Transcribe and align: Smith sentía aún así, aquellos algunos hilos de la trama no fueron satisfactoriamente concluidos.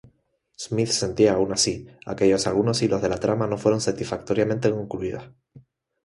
Smith 0.57 0.87
sentía 0.89 1.33
aún 1.33 1.51
así, 1.53 1.85
aquellos 2.07 2.47
algunos 2.47 2.81
hilos 2.81 3.03
de 3.03 3.09
la 3.09 3.19
trama 3.19 3.45
no 3.45 3.59
fueron 3.59 3.79
satisfactoriamente 3.81 4.71
concluidos. 4.71 5.29